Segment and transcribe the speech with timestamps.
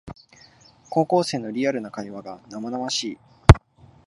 [0.89, 3.17] 高校生のリアルな会話が生々しい